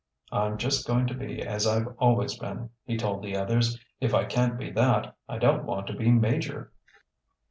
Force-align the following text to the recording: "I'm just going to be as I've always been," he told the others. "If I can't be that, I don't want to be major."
"I'm 0.31 0.57
just 0.57 0.87
going 0.87 1.05
to 1.05 1.13
be 1.13 1.43
as 1.43 1.67
I've 1.67 1.87
always 1.99 2.35
been," 2.35 2.71
he 2.85 2.97
told 2.97 3.21
the 3.21 3.37
others. 3.37 3.79
"If 3.99 4.15
I 4.15 4.25
can't 4.25 4.57
be 4.57 4.71
that, 4.71 5.15
I 5.29 5.37
don't 5.37 5.63
want 5.65 5.85
to 5.85 5.95
be 5.95 6.09
major." 6.09 6.71